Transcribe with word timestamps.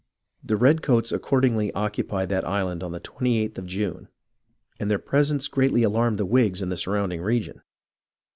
The 0.43 0.57
redcoats 0.57 1.11
accordingly 1.11 1.71
occupied 1.73 2.29
that 2.29 2.43
island 2.47 2.81
on 2.81 2.91
the 2.91 2.99
28th 2.99 3.59
of 3.59 3.67
June, 3.67 4.07
and 4.79 4.89
their 4.89 4.97
presence 4.97 5.47
greatly 5.47 5.83
alarmed 5.83 6.15
all 6.19 6.25
the 6.25 6.31
Whigs 6.31 6.63
in 6.63 6.69
the 6.69 6.75
surrounding 6.77 7.21
region. 7.21 7.61